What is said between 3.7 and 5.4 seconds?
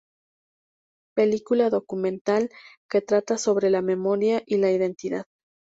memoria y la identidad.